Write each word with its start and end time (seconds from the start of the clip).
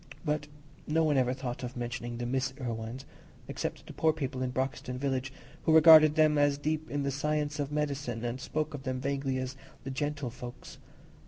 But 0.25 0.47
no 0.87 1.03
one 1.03 1.15
ever 1.15 1.31
thought 1.31 1.61
of 1.61 1.77
mentioning 1.77 2.17
the 2.17 2.25
Miss 2.25 2.53
Irwines, 2.59 3.05
except 3.47 3.85
the 3.85 3.93
poor 3.93 4.11
people 4.13 4.41
in 4.41 4.49
Broxton 4.49 4.97
village, 4.97 5.31
who 5.65 5.75
regarded 5.75 6.15
them 6.15 6.39
as 6.39 6.57
deep 6.57 6.89
in 6.89 7.03
the 7.03 7.11
science 7.11 7.59
of 7.59 7.71
medicine, 7.71 8.25
and 8.25 8.41
spoke 8.41 8.73
of 8.73 8.81
them 8.81 8.99
vaguely 8.99 9.37
as 9.37 9.55
"the 9.83 9.91
gentlefolks." 9.91 10.79